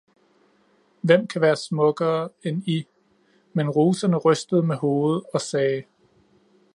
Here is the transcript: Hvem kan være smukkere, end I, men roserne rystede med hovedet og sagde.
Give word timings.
Hvem 1.01 1.27
kan 1.27 1.41
være 1.41 1.55
smukkere, 1.55 2.29
end 2.43 2.67
I, 2.67 2.87
men 3.53 3.69
roserne 3.69 4.17
rystede 4.17 4.63
med 4.63 4.75
hovedet 4.75 5.23
og 5.33 5.41
sagde. 5.41 5.83